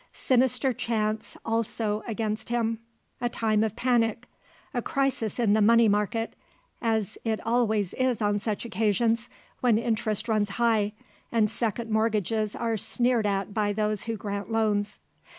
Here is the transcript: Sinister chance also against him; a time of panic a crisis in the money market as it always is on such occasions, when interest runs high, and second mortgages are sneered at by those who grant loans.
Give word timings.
Sinister 0.13 0.73
chance 0.73 1.37
also 1.45 2.01
against 2.07 2.49
him; 2.49 2.79
a 3.21 3.29
time 3.29 3.63
of 3.63 3.75
panic 3.75 4.25
a 4.73 4.81
crisis 4.81 5.37
in 5.37 5.53
the 5.53 5.61
money 5.61 5.87
market 5.87 6.35
as 6.81 7.19
it 7.23 7.39
always 7.45 7.93
is 7.93 8.19
on 8.19 8.39
such 8.39 8.65
occasions, 8.65 9.29
when 9.59 9.77
interest 9.77 10.27
runs 10.27 10.49
high, 10.57 10.93
and 11.31 11.51
second 11.51 11.91
mortgages 11.91 12.55
are 12.55 12.77
sneered 12.77 13.27
at 13.27 13.53
by 13.53 13.71
those 13.73 14.05
who 14.05 14.17
grant 14.17 14.49
loans. 14.51 14.97